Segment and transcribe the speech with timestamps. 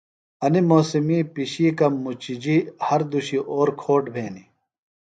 [0.45, 4.47] انیۡ موسمی پِشِیکہ مُچِجیۡ ہر دُشی اور کھوٹ بھینیۡ۔